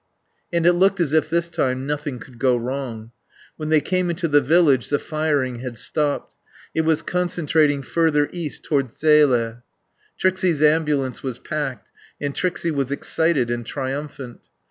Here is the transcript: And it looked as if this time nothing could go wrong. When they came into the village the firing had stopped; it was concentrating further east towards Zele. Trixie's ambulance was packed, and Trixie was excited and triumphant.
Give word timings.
And 0.51 0.65
it 0.65 0.73
looked 0.73 0.99
as 0.99 1.13
if 1.13 1.29
this 1.29 1.47
time 1.47 1.85
nothing 1.85 2.17
could 2.17 2.39
go 2.39 2.57
wrong. 2.57 3.11
When 3.55 3.69
they 3.69 3.81
came 3.81 4.09
into 4.09 4.27
the 4.27 4.41
village 4.41 4.89
the 4.89 4.97
firing 4.97 5.57
had 5.57 5.77
stopped; 5.77 6.33
it 6.73 6.81
was 6.81 7.03
concentrating 7.03 7.83
further 7.83 8.27
east 8.31 8.63
towards 8.63 8.97
Zele. 8.99 9.61
Trixie's 10.17 10.63
ambulance 10.63 11.21
was 11.21 11.37
packed, 11.37 11.91
and 12.19 12.33
Trixie 12.35 12.71
was 12.71 12.91
excited 12.91 13.51
and 13.51 13.63
triumphant. 13.63 14.39